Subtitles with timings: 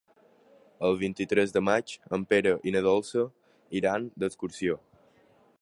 [0.87, 3.29] El vint-i-tres de maig en Pere i na Dolça
[3.83, 4.83] iran d'excursió.